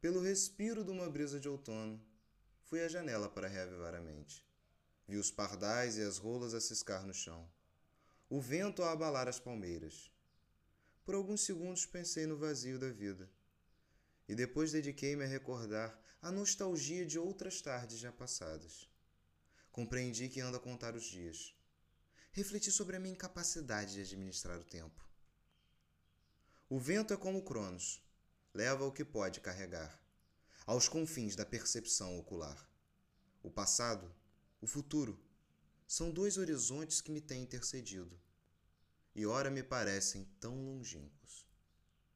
[0.00, 2.00] Pelo respiro de uma brisa de outono,
[2.62, 4.46] fui à janela para reavivar a mente.
[5.08, 7.50] Vi os pardais e as rolas a ciscar no chão,
[8.30, 10.08] o vento a abalar as palmeiras.
[11.04, 13.28] Por alguns segundos pensei no vazio da vida.
[14.28, 18.88] E depois dediquei-me a recordar a nostalgia de outras tardes já passadas.
[19.72, 21.52] Compreendi que ando a contar os dias.
[22.30, 25.04] Refleti sobre a minha incapacidade de administrar o tempo.
[26.68, 28.00] O vento é como Cronos,
[28.58, 30.02] leva o que pode carregar,
[30.66, 32.68] aos confins da percepção ocular.
[33.40, 34.12] O passado,
[34.60, 35.16] o futuro,
[35.86, 38.20] são dois horizontes que me têm intercedido,
[39.14, 41.46] e ora me parecem tão longínquos.